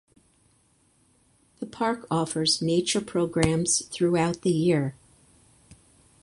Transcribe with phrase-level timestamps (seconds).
[1.59, 4.95] The park offers nature programs throughout the year.